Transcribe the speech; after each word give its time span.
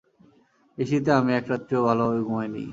এই 0.77 0.85
শীতে 0.89 1.11
আমি 1.19 1.31
একরাত্রিও 1.33 1.81
ভালভাবে 1.87 2.19
ঘুমাইনি। 2.27 2.63